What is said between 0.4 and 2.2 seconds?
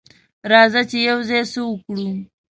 راځه چې یوځای څه وکړو.